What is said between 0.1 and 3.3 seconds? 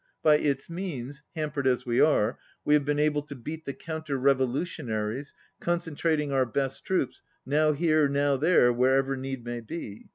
By its means, hampered as we are, we have been able